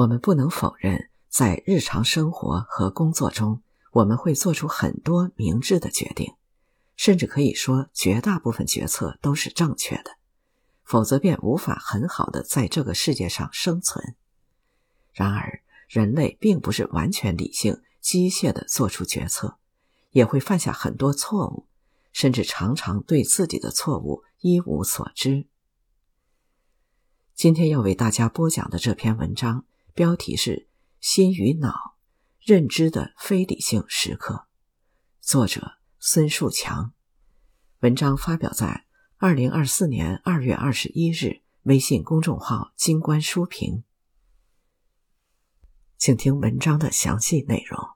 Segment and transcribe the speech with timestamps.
[0.00, 3.60] 我们不能否认，在日常生活和工作中，
[3.92, 6.32] 我们会做出很多明智的决定，
[6.96, 10.16] 甚至可以说，绝大部分决策都是正确的。
[10.84, 14.16] 否则，便无法很好的在这个世界上生存。
[15.12, 19.58] 然而，人类并不是完全理性、机械的做出决策，
[20.12, 21.66] 也会犯下很多错误，
[22.10, 25.44] 甚至常常对自己的错误一无所知。
[27.34, 29.66] 今天要为大家播讲的这篇文章。
[29.94, 30.50] 标题是
[31.00, 31.96] 《心与脑：
[32.40, 34.34] 认知的非理性时刻》，
[35.20, 36.92] 作者孙树强。
[37.80, 38.84] 文章发表在
[39.16, 43.82] 二零二四年二月二十一日微信公众号“金观书评”。
[45.98, 47.90] 请听文章的详细内容。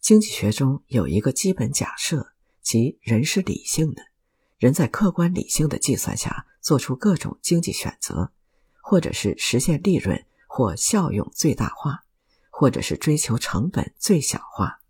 [0.00, 4.02] 经济学中有一个基本假设，即人是理性的，
[4.58, 8.32] 人在客观理性的计算下做出各种经济选择，
[8.82, 10.24] 或者是实现利润。
[10.52, 12.00] 或效用最大化，
[12.50, 14.80] 或者是追求成本最小化。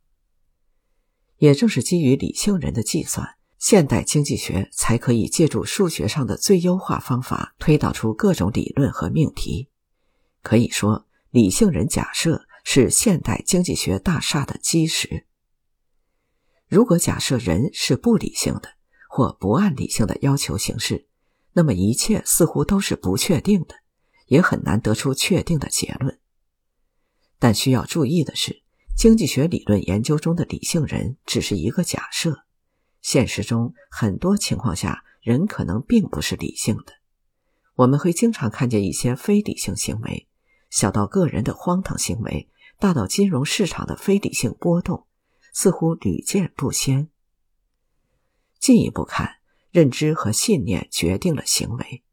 [1.36, 9.68] 也正是基于理性人的计算，现代经济学才可以借助数学上的最优化方法推导出各种理论和命题。
[10.42, 15.26] 可以说，理性人假设是现代经济学大厦的基石。
[16.68, 18.70] 如果假设人是不理性的，
[19.10, 21.06] 或不按理性的要求行事，
[21.52, 23.74] 那么一切似乎都是不确定的。
[24.30, 26.18] 也很难得出确定的结论。
[27.40, 28.62] 但需要注意的是，
[28.96, 32.44] 经济学理论研究中的理性人只是一个假设。
[33.02, 36.92] 现实中，很多情况下，人可能并不是理性的。
[37.74, 40.28] 我们会经常看见一些非理性行为，
[40.70, 45.06] 小到个人的荒唐行为，大到金融市场的非理性波动，
[45.52, 47.08] 似乎屡见不鲜。
[48.60, 49.38] 进一步看，
[49.72, 52.04] 认知和信念决定了行为。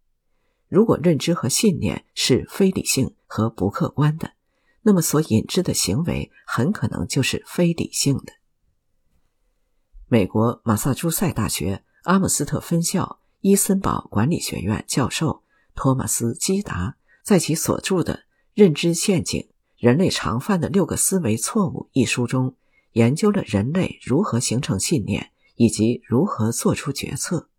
[0.70, 4.32] 如果认知和信念是非理性和不客观的，
[4.82, 8.34] 那么所引致的行为很可能就是非理性的。
[10.08, 15.44] 美国马萨诸塞大学阿姆斯特分校伊森堡管理学院教授
[15.76, 18.14] 托马斯·基达在其所著的
[18.54, 22.56] 《认知陷阱：人类常犯的六个思维错误》一书中，
[22.94, 27.50] 研究了人类如何形成信念以及如何做出决策。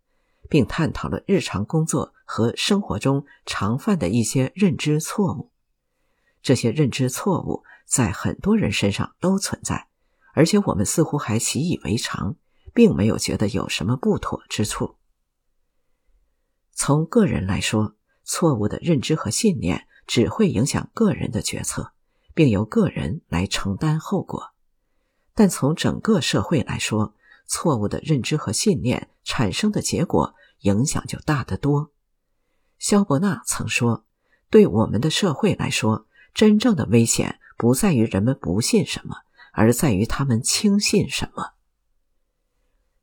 [0.49, 5.51] 并探讨了日常工作和生活中常犯的一些认知错误。
[6.43, 9.87] 这些认知错误在很多人身上都存在，
[10.35, 12.35] 而且我们似乎还习以为常，
[12.71, 14.97] 并没有觉得有什么不妥之处。
[16.71, 21.93] 从个人来说，错误的认知和信念只会影响个人的决策，
[22.35, 24.53] 并由个人来承担后果；
[25.33, 27.15] 但从整个社会来说，
[27.47, 30.35] 错误的认知和信念产生的结果。
[30.63, 31.93] 影响就大得多。
[32.79, 34.05] 肖伯纳曾说
[34.49, 39.17] ：“对我们的社会来说，真正的危险不在于人们不信什么，
[39.51, 41.51] 而在于他们轻信什么。”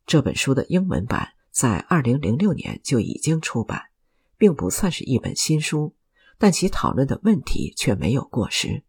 [0.07, 3.91] 这本书的英文版在二零零六年就已经出版，
[4.39, 5.95] 并不算是一本新书，
[6.39, 8.83] 但其讨论的问题却没有过时。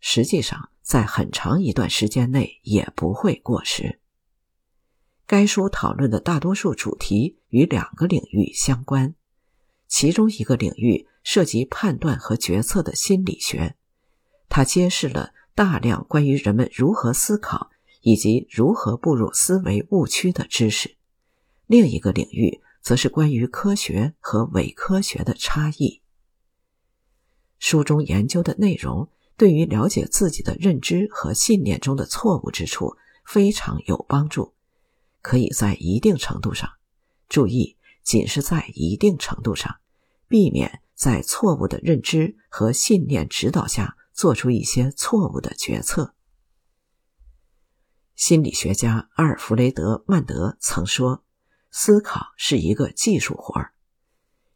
[0.00, 4.00] 实际上，在很长一段时间内也不会过时。
[5.26, 9.14] 该书讨论的大多数主题与两个领域相关，
[9.94, 13.76] 其中一个领域涉及判断和决策的心理学，
[14.48, 20.96] 它揭示了大量关于人们如何思考以及如何步入思维误区的知识；
[21.68, 26.02] 另一个领域则是关于科学和伪科学的差异。
[27.60, 34.54] 书中研究的内容对于了解自己的认知和信念中的错误之处非常有帮助。
[35.22, 36.68] 可以在一定程度上，
[37.28, 39.76] 注意，仅是在一定程度上，
[40.34, 46.12] 避免在错误的认知和信念指导下做出一些错误的决策。
[48.16, 51.22] 心理学家阿尔弗雷德·曼德曾说
[51.70, 53.74] ：“思考是一个技术活儿。”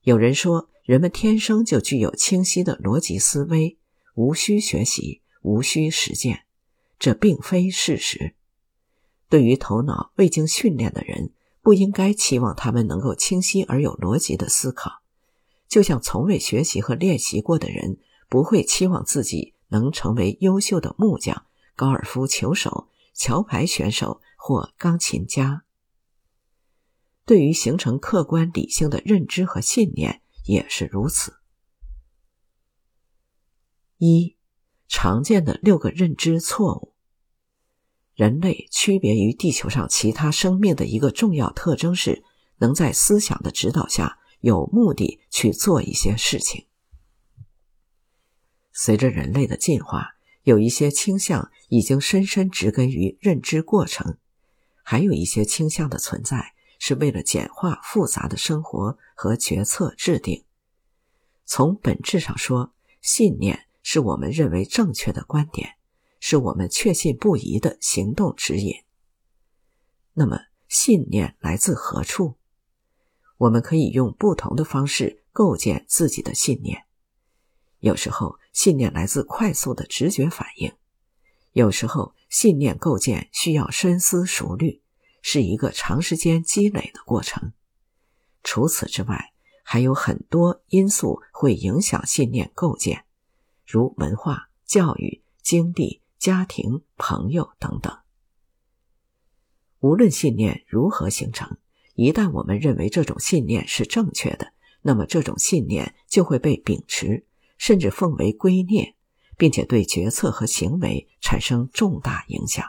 [0.03, 3.79] 有人说，人们天生就具有清晰的逻辑思维，
[4.17, 6.43] 无需学习，无需实践，
[6.99, 8.35] 这并非事实。
[9.29, 11.31] 对于头脑未经训练的人，
[11.63, 15.03] 不应该期望他们能够清晰而有逻辑的思考，
[15.69, 17.99] 就像从未学习和练习过的人
[18.29, 25.65] 不会期望自己能成为优秀的木匠、高尔夫球手、桥牌选手或钢琴家。
[27.25, 31.35] 对于形成客观理性的认知和信念也是如此。
[33.99, 34.37] 一，
[34.87, 36.95] 常见的六个认知错误。
[38.15, 42.25] 人类区别于地球上其他生命的一个重要特征是，
[42.57, 46.67] 能在思想的指导下有目的去做一些事情。
[48.73, 54.17] 随着人类的进化，有一些倾向已经深深植根于认知过程，
[54.83, 60.45] 还有一些倾向的存在是为了简化复杂的生活和决策制定。
[61.45, 65.77] 从本质上说，信念是我们认为正确的观点，
[66.21, 68.75] 是我们确信不疑的行动指引。
[70.15, 70.39] 那么，
[70.69, 72.38] 信念来自何处？
[73.39, 76.85] 我们可以用不同的方式构建自己的信念。
[77.79, 80.73] 有时候，信念来自快速的直觉反应；
[81.53, 84.83] 有时候，信念构建需要深思熟虑，
[85.23, 87.53] 是一个长时间积累的过程。
[88.43, 89.33] 除此之外，
[89.63, 93.05] 还有很多因素会影响信念构建，
[93.65, 97.97] 如文化、教育、经历、家庭、朋友等等。
[99.79, 101.59] 无论信念如何形成，
[101.99, 104.53] 一旦我们认为这种信念是正确的，
[104.83, 107.27] 那么这种信念就会被秉持。
[107.59, 108.95] 甚至奉为圭臬，
[109.37, 112.65] 并且对决策和行为产生重大影响。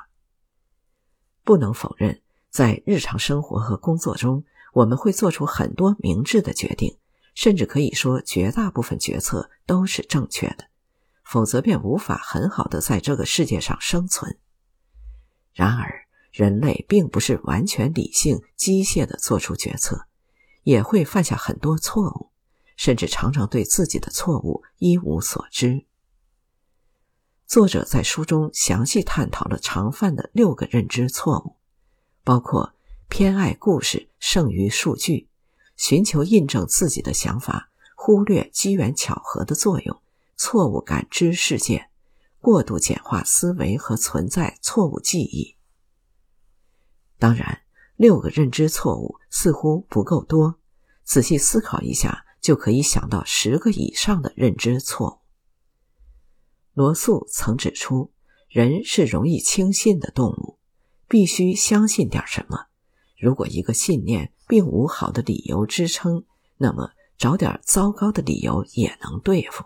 [1.44, 4.44] 不能否认，在日常生活和工作中，
[4.74, 6.98] 我们会做出很多明智的决定，
[7.36, 10.66] 甚至可以说绝大部分决策都是正确的，
[11.24, 14.40] 否则便无法很好的在这个世界上生存。
[15.54, 20.06] 然而，人类并不是完全理性、机械的做出决策，
[20.64, 22.30] 也会犯下很多错误。
[22.78, 25.86] 甚至常常对自己的错误一无所知。
[27.46, 31.58] 作者在书中详细探讨了常犯的六个认知错误，
[32.24, 32.74] 包括
[33.10, 35.28] 偏爱故事胜于数据、
[35.76, 40.02] 寻求印证自己的想法、忽略机缘巧合的作用、
[40.38, 41.90] 错误感知事件、
[42.40, 45.58] 过度简化思维和存在错误记忆。
[47.20, 47.62] 当然，
[47.96, 50.60] 六个认知错误似乎不够多，
[51.04, 52.26] 仔细思考一下。
[52.42, 55.20] 就可以想到十个以上的认知错误。
[56.74, 58.14] 罗素曾指出，
[58.48, 60.58] 人是容易轻信的动物，
[61.10, 62.68] 必须相信点什么。
[63.18, 66.24] 如果一个信念并无好的理由支撑，
[66.60, 69.66] 那么找点糟糕的理由也能对付。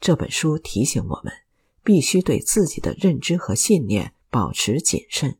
[0.00, 1.30] 这本书提醒我们，
[1.84, 5.36] 必须对自己的认知和信念保持谨慎。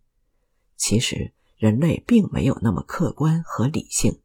[0.77, 4.21] 其实，人类并没有那么客观和理性。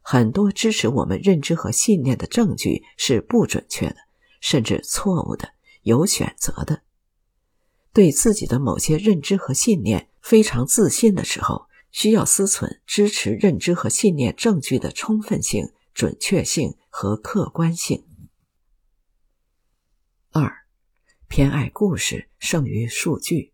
[0.00, 3.96] 很多支持我们认知和信念的证据是不准确的，
[4.40, 5.50] 甚至错误的、
[5.82, 6.82] 有选择的。
[7.92, 18.06] 对自己的某些认知和信念非常自信的时候，需要思忖支持认知和信念证据的充分性、准确性和客观性。
[20.30, 20.50] 二，
[21.26, 23.52] 偏爱故事胜于数据。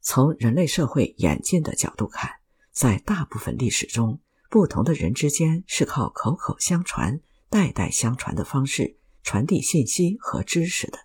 [0.00, 2.30] 从人类社会演进的角度看，
[2.72, 4.20] 在大部分历史中。
[4.48, 10.98] 不同的人之间是靠口口相传、代代相传的方式传递信息和知识的，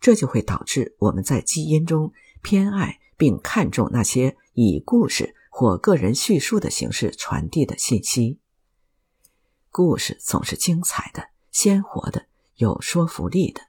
[0.00, 2.10] 这就会导致我们在基因中
[2.40, 8.38] 偏爱并看重那些以故事或个人叙述的形式传递的信息。
[9.70, 13.60] 故事总是精彩的、鲜活的、有说服力的。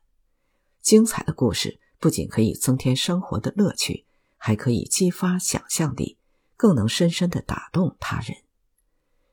[0.81, 4.05] 精彩的故事不仅可以增添生活的乐趣，
[4.39, 6.17] 还可以激发想象力，
[6.57, 8.37] 更能深深的打动他人。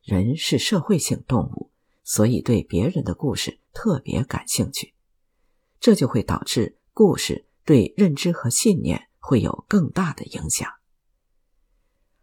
[0.03, 1.71] 人是社会性动物，
[2.05, 4.93] 所以对别人的故事特别感兴趣，
[5.81, 10.71] 这就会导致故事对认知和信念会有更大的影响。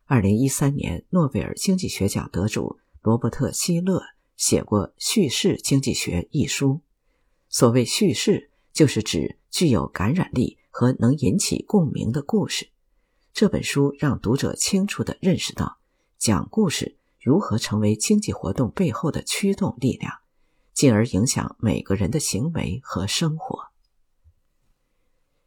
[0.05, 4.03] 二零一三年诺贝尔经济学奖得主罗伯特·希勒
[4.35, 6.81] 写过《叙事经济学》一书。
[7.49, 12.69] 所谓叙事，就是指具有感染力和能引起共鸣的故事。
[13.33, 15.79] 这本书让读者清楚地认识到，
[16.19, 16.97] 讲故事。
[17.19, 20.19] 如何成为经济活动背后的驱动力量，
[20.73, 23.69] 进而影响每个人的行为和生活？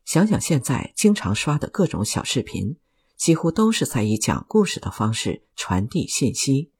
[0.05, 2.76] 想想现在经常刷的各种小视频，
[3.14, 6.73] 几乎都是在以讲故事的方式传递信息。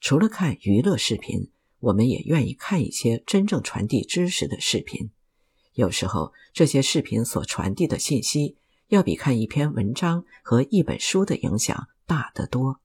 [0.00, 5.10] 除了看娱乐视频，我们也愿意看一些真正传递知识的视频。
[5.72, 8.56] 有时候，这些视频所传递的信息，
[8.94, 12.80] 要比看一篇文章和一本书的影响大得多。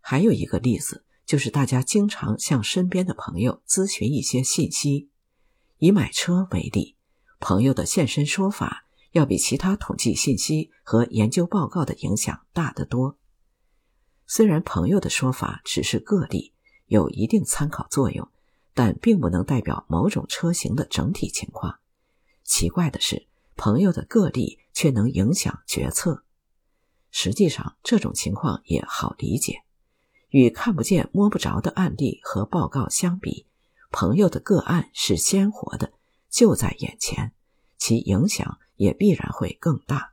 [0.00, 5.10] 还有一个例子，就是大家经常向身边的朋友咨询一些信息。
[5.78, 6.96] 以买车为例，
[7.38, 13.16] 朋友的现身说法要比其他统计信息和研究报告的影响大得多。
[14.26, 16.52] 虽然朋友的说法只是个例，
[16.86, 18.28] 有一定参考作用，
[18.74, 21.78] 但并不能代表某种车型的整体情况。
[22.42, 26.22] 奇怪的是，朋友的个例却能影响决策。
[27.10, 29.62] 实际上，这种情况也好理解。
[30.30, 33.46] 与看不见摸不着的案例和报告相比，
[33.90, 35.92] 朋友的个案是鲜活的，
[36.30, 37.32] 就在眼前，
[37.76, 40.12] 其影响也必然会更大。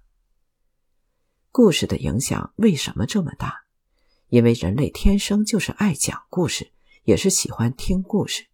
[1.52, 3.66] 故事的影响为什么这么大？
[4.30, 6.72] 因为人类天生就是爱讲故事，
[7.04, 8.48] 也是喜欢听故事，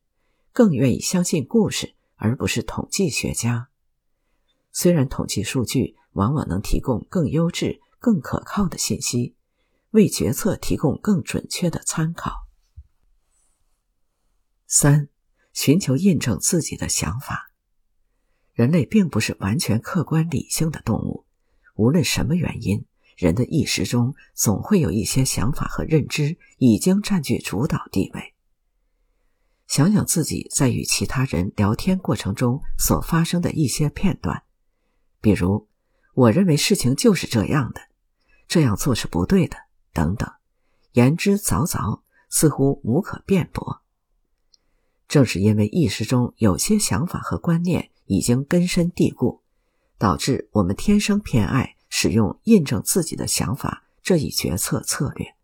[0.52, 3.70] 更愿意相信故事，而不是统计学家。
[4.72, 9.36] 虽然统计数据往往能提供更优质、更可靠的信息，
[9.92, 12.48] 为决策提供更准确的参考。
[14.68, 15.10] 三、
[15.54, 17.52] 寻求印证自己的想法。
[18.54, 21.26] 人类并不是完全客观理性的动物，
[21.76, 22.86] 无论什么原因。
[23.18, 28.34] 人的意识中总会有一些想法和认知已经占据主导地位。
[29.68, 34.44] 想想自己在与其他人聊天过程中所发生的一些片段，
[35.22, 35.70] 比如
[36.14, 37.82] “我认为事情就是这样的，
[38.48, 39.56] 这样做是不对的”
[39.94, 40.30] 等等，
[40.92, 43.82] 言之凿凿，似乎无可辩驳。
[45.08, 49.42] 正是因为意识中有些想法和观念已经根深蒂固，
[49.98, 51.78] 导致我们天生偏爱。
[51.94, 55.36] 使用印证自己的想法这一决策策略，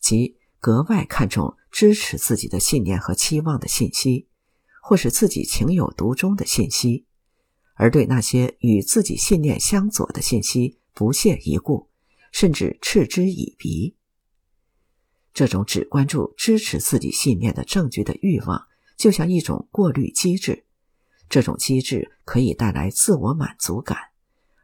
[0.00, 4.26] 即格外看重支持自己的信念和期望的信息，
[4.80, 7.04] 或是自己情有独钟的信息，
[7.76, 11.88] 而对那些与自己信念相左的信息不屑一顾，
[12.32, 13.94] 甚至嗤之以鼻。
[15.32, 18.66] 这种只关注支持自己信念的证据的欲望，
[18.96, 20.64] 就像一种过滤机制，
[21.28, 23.98] 这种机制可以带来自我满足感。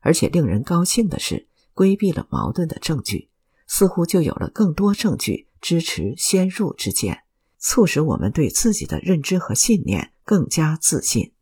[0.01, 3.29] 而且令人高兴的是，规避了矛盾的证据，
[3.69, 7.25] 似乎就有了更多证据支持先入之见，
[7.59, 11.33] 促使我们对自己的认知和信念更加自信。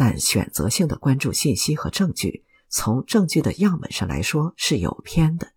[0.00, 5.52] 但选择性的关注信息和证据，从证据的样本上来说是有偏的，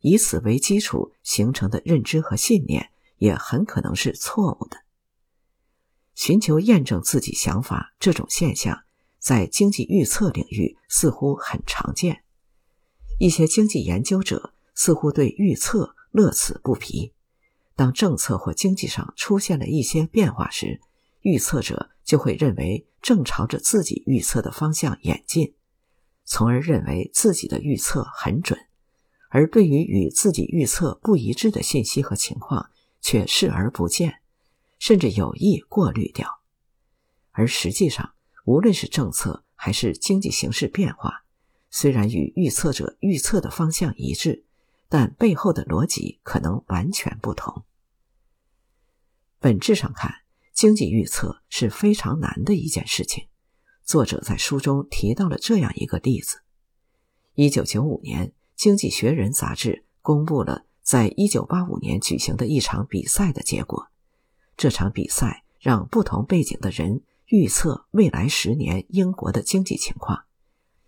[0.00, 4.76] 以此为基础形成的认知和信念也很可能是错误的。
[6.14, 8.78] 寻求验证自己想法这种现象。
[9.18, 12.24] 在经济预测领域似乎很常见，
[13.18, 17.14] 一些经济研究者似乎对预测乐此不疲。
[17.74, 20.82] 当政策或经济上出现了一些变化时，
[21.22, 25.54] 预测者就会认为正朝着自己预测的方向演进，
[26.24, 28.58] 从而认为自己的预测很准；
[29.28, 32.70] 而对于与自己预测不一致的信息和情况，
[33.00, 34.20] 却视而不见，
[34.78, 36.40] 甚至有意过滤掉。
[37.32, 41.24] 而实际上，无论是政策还是经济形势变化，
[41.70, 44.44] 虽然与预测者预测的方向一致，
[44.88, 47.64] 但背后的逻辑可能完全不同。
[49.38, 50.22] 本质上看，
[50.58, 53.28] 经济预测是非常难的一件事情。
[53.84, 56.38] 作者在书中提到了这样一个例子：
[57.36, 63.86] 一九九五年，《经济学人》杂志公布了在一九八五年举行的一场比赛的结果。
[64.56, 67.02] 这场比赛让不同背景的人。
[67.26, 70.24] 预测未来十年英国的经济情况，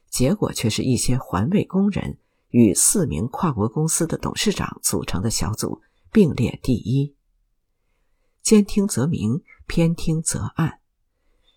[0.08, 7.14] 结果却是一些环卫工人与四名跨国公司的董事长组成的小组并列第一。
[8.40, 10.80] 兼听则明，偏听则暗。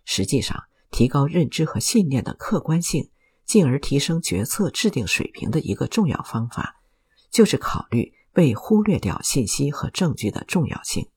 [0.05, 3.09] 实际上，提高认知和信念的客观性，
[3.43, 6.79] 进而提升决策制定水平的一个重要方法，
[7.31, 11.09] 就是考虑被忽略掉信息和证据的重要性，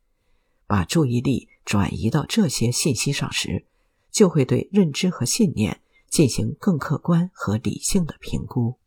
[0.67, 1.51] 把注意力。
[1.67, 3.67] 转移到这些信息上时，
[4.13, 8.79] 就会对认知和信念进行更客观和理性的评估。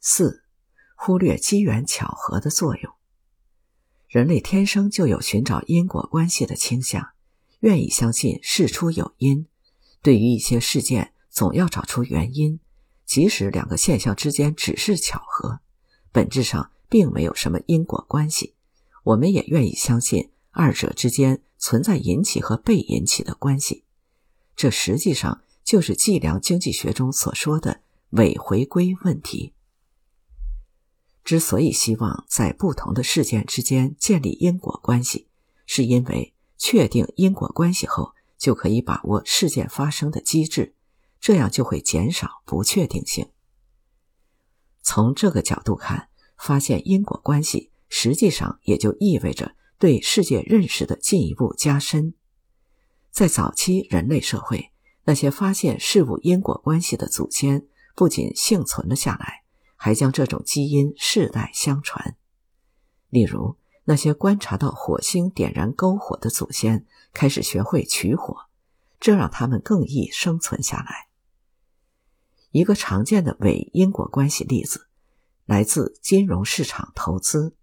[0.00, 0.42] 四、
[0.96, 2.95] 忽略机缘巧合的作用。
[4.16, 7.06] 人类天生就有寻找因果关系的倾向，
[7.60, 9.44] 愿意相信事出有因。
[10.00, 12.58] 对于一些事件，总要找出原因，
[13.04, 15.60] 即使两个现象之间只是巧合，
[16.12, 18.54] 本质上并没有什么因果关系，
[19.04, 20.30] 我们也愿意相信。
[20.50, 23.84] 二者之间存在引起和被引起的关系，
[24.56, 27.82] 这实际上就是计量经济学中所说的
[28.12, 29.52] 伪回归问题。
[31.26, 35.26] 之所以希望在不同的事件之间建立因果关系，
[35.66, 40.76] 是因为确定因果关系后，就可以把握事件发生的机制，
[41.18, 43.28] 这样就会减少不确定性。
[44.82, 49.56] 从这个角度看，发现因果关系，实际上也就意味着。
[49.78, 52.14] 对世界认识的进一步加深，
[53.10, 54.70] 在早期人类社会，
[55.04, 59.42] 那些发现事物因果关系的祖先不仅幸存了下来，
[59.76, 62.16] 还将这种基因世代相传。
[63.08, 68.36] 例如，那些观察到火星点燃篝火的祖先开始学会取火，
[68.98, 71.06] 这让他们更易生存下来。
[72.50, 74.88] 一个常见的伪因果关系例子，
[75.44, 77.54] 来自金融市场投资。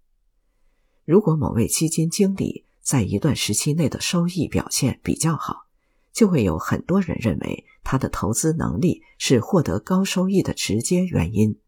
[1.04, 5.66] 如果某位基金经理在一段时期内的收益表现比较好，
[6.12, 11.58] 就会有很多人认为他的投资能力是获得高收益的直接原因。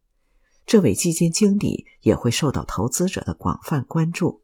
[0.66, 4.42] 这位基金经理也会受到投资者的广泛关注。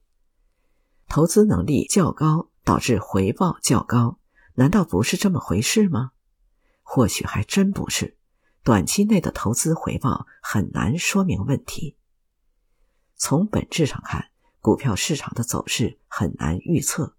[1.08, 4.18] 投资能力较高导致回报较高，
[4.54, 6.12] 难道不是这么回事吗？
[6.82, 8.16] 或许还真不是。
[8.62, 11.96] 短期内的投资回报很难说明问题。
[13.16, 17.16] 从本质上看，股票市场的走势很难预测。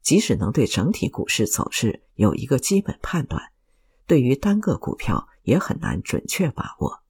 [0.00, 3.50] 即使能对整体股市走势有一个基本判断，
[4.06, 7.02] 对于单个股票也很难准确把握。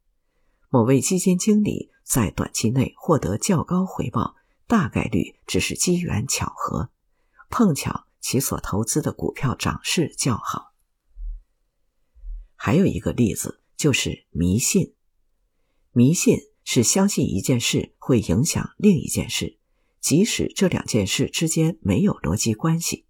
[0.77, 6.91] 某位基金经理在短期内获得较高回报，大概率只是机缘巧合，
[7.49, 10.75] 碰巧其所投资的股票涨势较好。
[12.57, 14.93] 还有一个例子就是迷信，
[15.93, 16.37] 迷信。
[16.63, 19.57] 是相信一件事会影响另一件事，
[20.01, 23.07] 即使这两件事之间没有逻辑关系。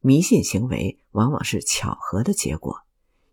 [0.00, 2.82] 迷信行为往往是巧合的结果，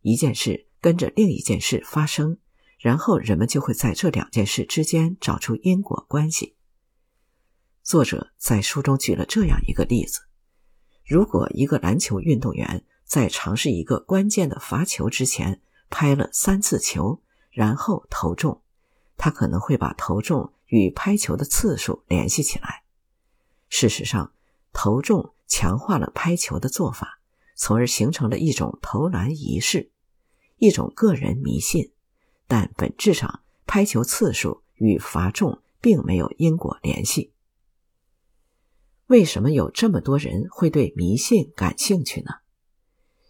[0.01, 2.39] 一件事跟着另一件事发生，
[2.79, 6.55] 然后人们就会在这两件事之间找出因果关系。
[7.83, 10.21] 作者在书中举了这样一个例子：
[11.05, 17.21] 如果一个篮球运动员在尝试一个关键的罚球之前拍了三次球，
[17.51, 18.62] 然后投中。
[19.17, 22.83] 他可能会把投中与拍球的次数联系起来。
[23.67, 24.31] 事实上，
[24.71, 27.19] 投中强化了拍球的做法，
[27.55, 29.91] 从而形成了一种投篮仪式，
[30.55, 31.91] 一种个人迷信。
[32.50, 37.32] 但本质上，拍球次数与罚中并没有因果联系。
[39.08, 42.34] 为什么有这么多人会对迷信感兴趣呢？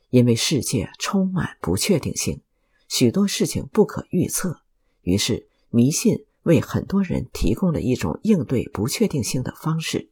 [0.10, 2.42] 因为世界充满不确定性，
[2.88, 4.62] 许多事情不可预测，
[5.04, 5.48] 于是。
[5.72, 10.10] 迷信为很多人提供了一种应对不确定性的方式。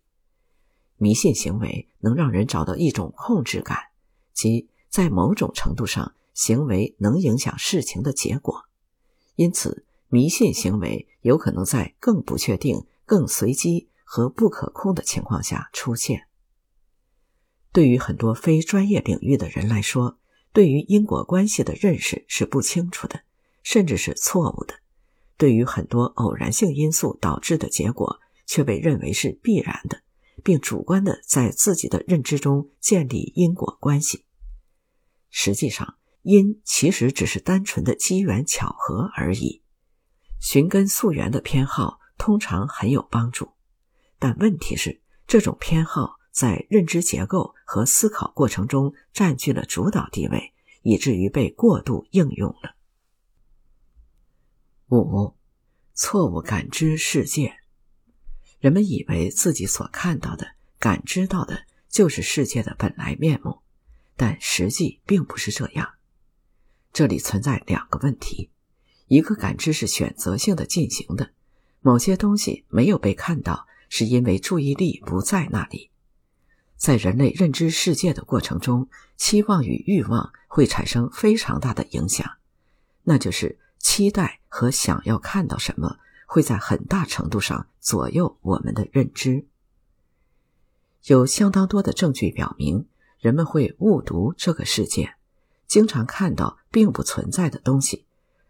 [0.98, 3.76] 迷信行为能让人找到一种控制感，
[4.34, 8.67] 即在某种程度上，行为能影响事情的结果。
[9.38, 16.28] 因此，迷信行为有可能在更不确定、更随机和不可控的情况下出现。
[17.72, 20.18] 对于很多非专业领域的人来说，
[20.52, 23.22] 对于因果关系的认识是不清楚的，
[23.62, 24.74] 甚至是错误的。
[25.38, 30.02] 对于很多偶然性因素导致的结果，却被认为是必然的，
[30.44, 34.26] 并主观的在自己的认知中建立因果关系。
[35.30, 35.98] 实际上，
[36.28, 39.64] 因其实只是单纯的机缘巧合而已。
[40.42, 43.54] 寻根溯源的偏好通常很有帮助，
[44.20, 52.76] 但问题是，这种偏好在认知结构和思考过程中占据了主导地位，以至于被过度应用了。
[54.90, 55.34] 五，
[55.94, 57.56] 错误感知世界。
[58.60, 60.46] 人们以为自己所看到的、
[60.78, 63.60] 感知到的，就是世界的本来面目，
[64.18, 65.94] 但实际并不是这样。
[66.98, 68.50] 这里存在两个问题：
[69.06, 71.30] 一个感知是选择性的进行的，
[71.80, 75.92] 某些东西没有被看到，是因为注意力不在那里。
[76.76, 82.28] 在人类认知世界的过程中，期望与欲望会产生非常大的影响，
[83.04, 83.60] 那就是。
[83.78, 89.46] 期待和想要看到什么，会在很大程度上左右我们的认知。
[91.04, 92.88] 有相当多的证据表明，
[93.20, 95.14] 人们会误读这个世界，
[95.68, 98.06] 经常看到并不存在的东西。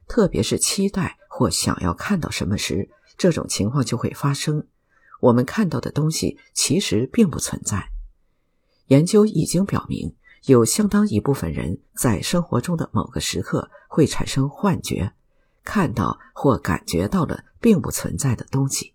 [0.07, 4.65] 特别是期待或想要看到什么时，这种情况就会发生。
[5.19, 7.89] 我们看到的东西其实并不存在。
[8.85, 15.13] 研究已经表明，有相当一部分人在生活中的某个时刻会产生幻觉。
[15.63, 18.93] 看到或感觉到了并不存在的东西。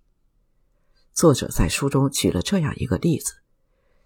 [1.13, 3.35] 作者在书中举了这样一个例子：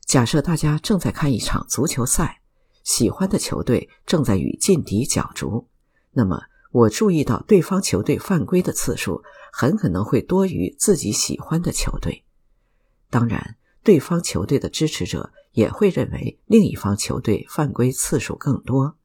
[0.04, 2.40] 假设大家正在看一场足球赛，
[2.86, 5.66] 喜欢的球队正在与劲敌角逐，
[6.12, 9.22] 那么我注意到对方球队犯规的次数
[9.52, 12.24] 很可能会多于自己喜欢的球队。
[13.10, 18.96] 当然，对方球队的支持者也会认为另一方球队犯规次数更多，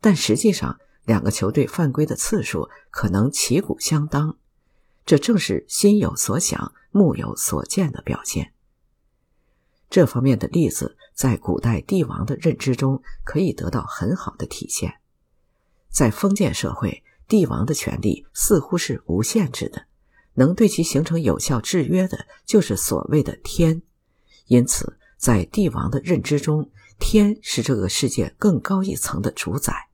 [0.00, 0.78] 但实际上。
[1.06, 4.36] 两个球队犯规的次数可能旗鼓相当，
[5.04, 8.52] 这正是心有所想、目有所见的表现。
[9.88, 15.00] 这方面的例子在古代帝王的认知中可以得到很好的体现。
[15.90, 19.84] 在封建社会，帝王的权力似乎是无限制的，
[20.32, 23.82] 能对其形成有效制约的就是所谓的天。
[24.46, 29.90] 因此，在帝王的认知中，天是这个世界更高一层的主宰。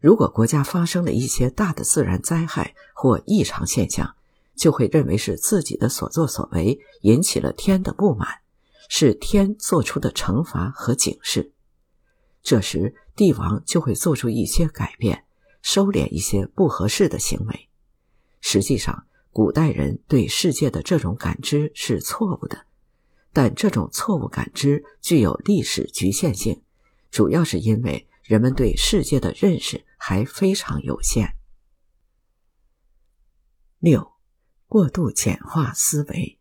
[0.00, 4.16] 如果国家发生了一些大的自然灾害或异常现象，
[4.56, 8.41] 就会认为是自己的所作所为引起了天的不满，
[8.88, 11.52] 是天做出的惩罚和警示。
[12.42, 15.24] 这时，帝王就会做出一些改变，
[15.62, 17.68] 收敛一些不合适的行为。
[18.40, 22.66] 实际上，古代人对世界的这种感知是错误的，
[23.32, 26.62] 但这种错误感知具有历史局限性，
[27.10, 31.36] 主要是因为人们对世界的认识还非常有限。
[33.78, 34.12] 六，
[34.66, 36.38] 过度简化思维。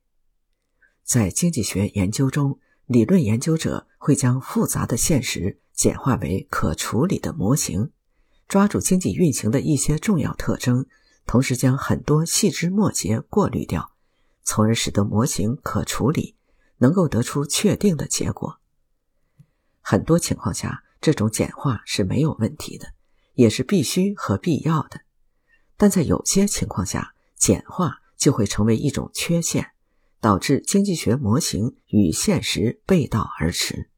[1.11, 7.91] 在经济学研究中，理论研究者会将复杂的现实简化为可处理的模型，
[8.47, 10.85] 抓住经济运行的一些重要特征，
[11.25, 13.91] 同时将很多细枝末节过滤掉，
[14.43, 16.37] 从而使得模型可处理，
[16.77, 18.61] 能够得出确定的结果。
[19.81, 22.93] 很多情况下，这种简化是没有问题的，
[23.33, 25.01] 也是必须和必要的，
[25.75, 29.71] 但在有些情况下，简化就会成为一种缺陷。
[30.21, 33.89] 导致经济学模型与现实背道而驰。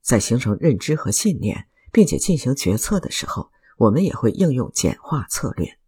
[0.00, 5.78] 在形成认知和信念，并且进行决策的时候，我们也会应用简化策略。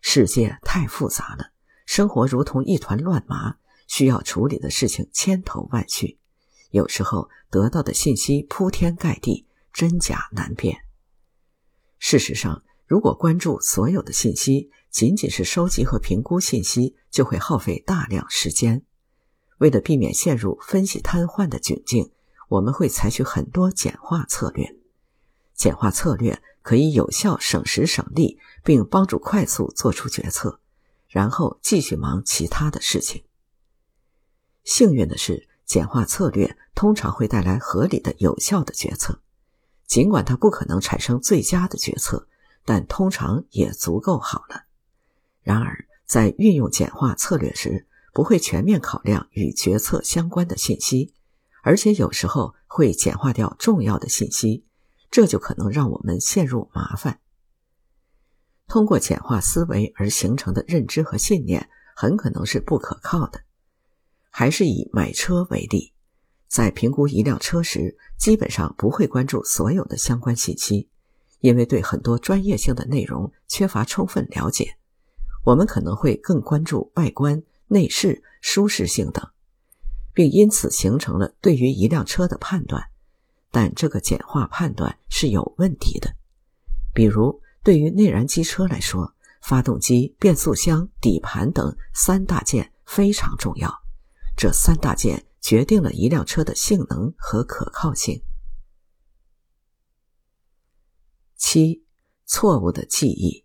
[0.00, 1.52] 世界太复杂了，
[1.84, 6.18] 生活如同一团乱麻，需要处理的事情千头万绪，
[6.70, 10.78] 有时候得到的信息铺天盖地，真假难辨。
[11.98, 18.84] 事实上，如果关注所有的信息，仅仅是收集和评估信息就会耗费大量时间。
[19.56, 22.12] 为了避免陷入分析瘫痪的窘境，
[22.48, 24.76] 我们会采取很多简化策略。
[25.54, 30.60] 简化策略可以有效省时省力，并帮助快速做出决策，
[31.08, 33.24] 然后继续忙其他的事情。
[34.62, 39.22] 幸运的是，简化策略通常会带来合理的、有效的决策，
[39.86, 42.28] 尽管它不可能产生最佳的决策，
[42.66, 44.64] 但通常也足够好了。
[45.42, 51.12] 然而，在运用简化策略时，不会全面考量与决策相关的信息，
[51.62, 54.64] 而且有时候会简化掉重要的信息，
[55.10, 57.18] 这就可能让我们陷入麻烦。
[58.68, 63.40] 通过简化思维而形成的认知和信念很可能是不可靠的。
[64.30, 65.92] 还是以买车为例，
[66.48, 70.88] 在评估一辆车时，基本上不会关注所有的相关信息，
[71.40, 74.76] 因为对很多专业性的内容缺乏充分了解。
[75.44, 79.28] 我们可能会更关注外观、内饰、舒适性等，
[80.14, 82.90] 并因此形成了对于一辆车的判断，
[83.50, 86.14] 但这个简化判断是有问题的。
[86.94, 93.82] 比如，对于内燃机车来说，发动机、变速箱、底盘等三大件非常重要，
[94.36, 98.22] 这三大件决定了一辆车的性能和可靠性。
[101.36, 101.84] 七，
[102.24, 103.44] 错误的记忆。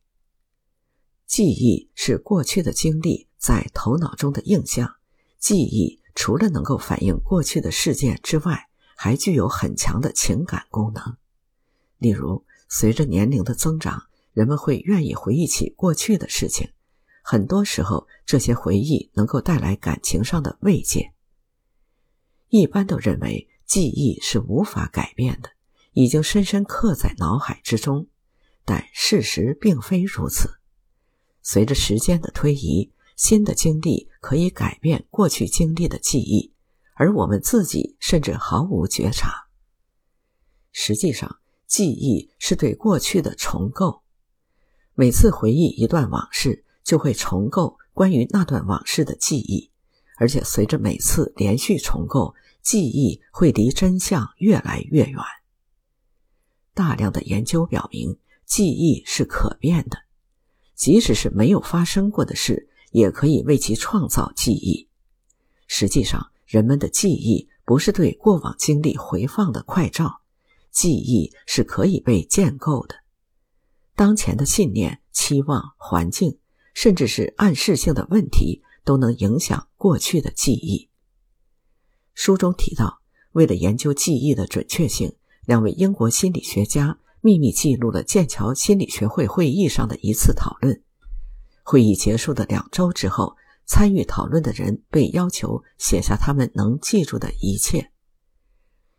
[1.28, 4.96] 记忆是过去的经历在头脑中的印象。
[5.38, 11.18] 记忆除了能够反映过去的事件之外，还具有很强的情感功能。
[11.98, 16.70] 例如，随着年龄的增长，人们会愿意回忆起过去的事情。
[17.22, 21.12] 很多时候，这些回忆能够带来感情上的慰藉。
[22.48, 25.50] 一般都认为记忆是无法改变的，
[25.92, 28.08] 已经深深刻在脑海之中，
[28.64, 30.58] 但事实并非如此。
[31.50, 36.52] 随着时间的推移，新的经历可以改变过去经历的记忆，
[36.94, 39.48] 而我们自己甚至毫无觉察。
[40.74, 44.04] 实际上，记忆是对过去的重构。
[44.94, 49.72] 每次回忆一段往事，就会重构关于那段往事的记忆，
[50.18, 55.18] 而且随着每次连续重构，记忆会离真相越来越远。
[56.74, 60.07] 大量的研究表明，记忆是可变的。
[60.78, 64.88] 即使是没有发生过的事，也可以为其创造记忆。
[65.66, 70.22] 实际上，人们的记忆不是对过往经历回放的快照，
[70.72, 72.96] 记忆是可以被建构的。
[73.96, 76.38] 当前的信念、期望、环境，
[76.76, 80.90] 甚至是暗示性的问题，都能影响过去的记忆。
[82.14, 87.00] 书中提到，为了研究记忆的准确性，两位英国心理学家。
[87.22, 90.82] 秘密记录了剑桥心理学会会议上的一次讨论。
[91.64, 97.92] 会议结束的两周之后，参与讨论的人被要求写下他们能记住的一切。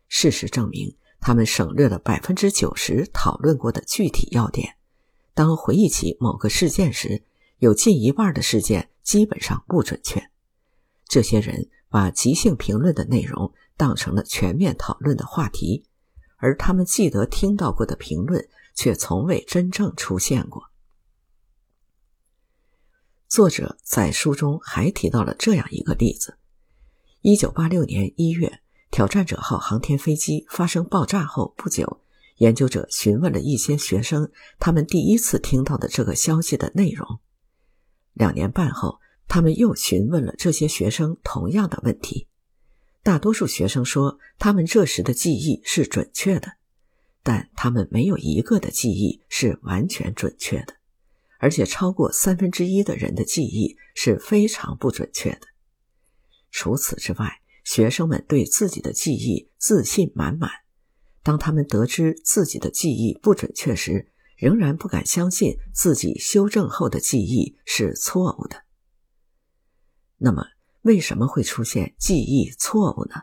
[0.07, 4.75] 事实证明，他们省略了百分之九十讨论过的具体要点。
[5.33, 7.23] 当回忆起某个事件时，
[7.57, 10.29] 有近一半的事件基本上不准确。
[11.07, 15.85] 这些人把即兴评论的内容当成了全面讨论的话题。
[16.39, 20.63] 而他们记得听到过的评论，却从未真正出现过。
[23.27, 26.37] 作者在书中还提到了这样一个例子：
[27.21, 32.01] 一九八六年一月，挑战者号航天飞机发生爆炸后不久，
[32.37, 37.19] 研究者询问了一些学生，他们第一次听到的这个消息的内容。
[38.13, 42.27] 两年半后，他们又询问了这些学生同样的问题。
[43.09, 46.57] 大多数学生说，他们这时的记忆是准确的，
[47.23, 50.75] 但他们没有一个的记忆是完全准确的，
[51.39, 55.41] 而且超过三分之一的人的记忆是非常不准确的。
[56.51, 60.51] 除此之外，学生们对自己的记忆自信满满。
[61.23, 68.65] 当他们得知自己的记忆不准确时，仍然不敢相信自己修正后的记忆是错误的。
[70.19, 70.45] 那么，
[70.81, 73.21] 为什么会出现记忆错误呢？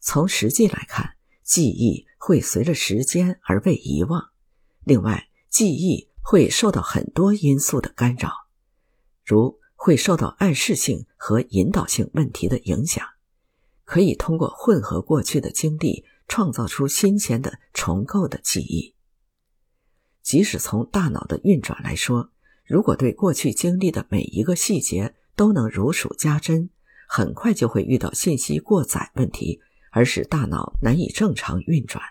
[0.00, 4.30] 从实际来看，记忆会随着时间而被遗忘。
[4.84, 8.30] 另外，记忆会受到很多因素的干扰，
[9.24, 9.60] 如。
[9.76, 13.06] 会受到暗示性和引导性问题的影响，
[13.84, 18.94] 可以通过混合过去的经历，创造出新鲜的重构的记忆。
[20.22, 22.30] 即使从大脑的运转来说，
[22.64, 26.70] 如果对过去经历的每一个细节都能如数家珍，
[27.08, 32.02] 很快就会遇到信息过载问题，而使大脑难以正常运转。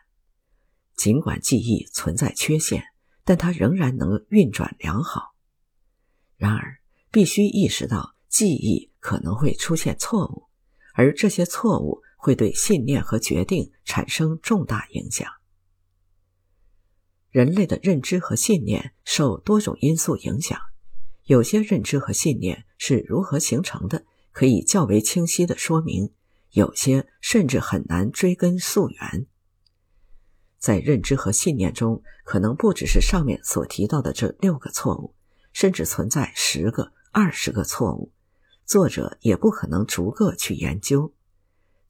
[0.95, 2.83] 尽管记忆存在缺陷，
[3.23, 5.36] 但它仍然能运转良好。
[6.38, 6.79] 然而。
[7.13, 10.49] 必须意识到记忆可能会出现错误，
[10.95, 15.31] 而这些错误会对信念和决定产生重大影响。
[17.29, 20.59] 人类的认知和信念受多种因素影响，
[21.25, 26.12] 有些认知和信念是如何形成的，可以较为清晰的说明；
[26.51, 29.27] 有些甚至很难追根溯源。
[30.57, 35.13] 在认知和信念中，可能不只是上面所提到的这六个错误，
[35.51, 36.91] 甚至存在十个。
[37.15, 38.12] 二十个错误，
[38.65, 41.13] 作者也不可能逐个去研究，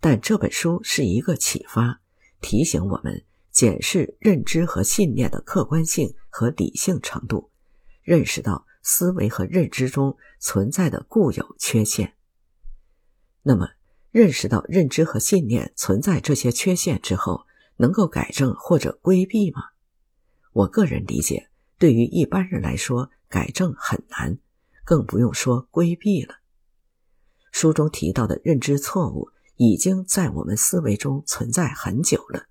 [0.02, 2.02] 但这本书是一个启发，
[2.42, 7.50] 提醒我们检视认知和信念的客观性和理性程度，
[8.02, 12.14] 认识到思维和认知中存在的固有缺陷。
[13.42, 13.70] 那么，
[14.12, 19.64] 认识到认知和信念存在这些缺陷之后，能够改正或者规避吗？
[20.52, 24.38] 我个人理解，对于一般人来说，改正很难。
[24.86, 26.40] 更不用说规避了。
[27.54, 32.48] 书中提到的认知错误已经在我们思维中存在很久了。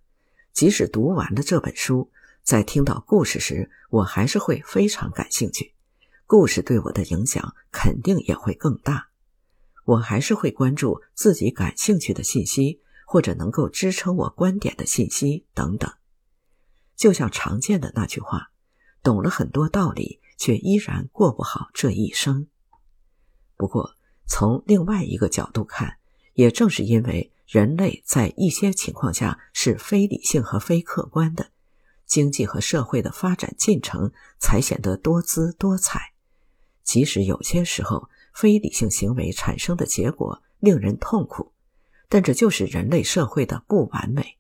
[0.55, 2.11] 即使读完了这本书，
[2.42, 5.75] 在听到故事时，我还是会非常感兴趣。
[6.33, 9.09] 故事对我的影响肯定也会更大。
[9.85, 15.92] 我还是会关注自己感兴趣的信息，或者能够支撑我观点的信息等等。
[16.97, 18.51] 就像常见的那句话
[19.05, 22.47] ：“懂了很多道理。”却依然过不好这一生。
[23.59, 23.90] 不过，
[24.27, 25.99] 从另外一个角度看，
[26.33, 31.51] 也正是因为人类在一些情况下是非理性和非客观的，
[32.07, 36.12] 经济和社会的发展进程才显得多姿多彩。
[36.85, 41.53] 即使有些时候，非理性行为产生的结果令人痛苦，
[42.09, 44.38] 但这就是人类社会的不完美。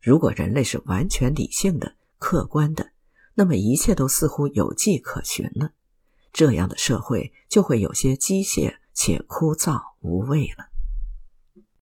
[0.00, 2.92] 如果人类是完全理性的、客观的，
[3.34, 5.72] 那么一切都似乎有迹可循了，
[6.32, 10.69] 这样的社会就会有些机械且枯燥无味了。